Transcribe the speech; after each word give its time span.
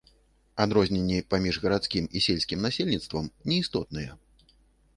Адрозненні 0.63 1.19
паміж 1.33 1.59
гарадскім 1.67 2.07
і 2.19 2.23
сельскім 2.29 2.65
насельніцтвам 2.69 3.25
не 3.51 3.61
істотныя. 3.65 4.11